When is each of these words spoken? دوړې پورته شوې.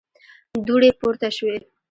دوړې 0.65 0.89
پورته 0.99 1.29
شوې. 1.37 1.57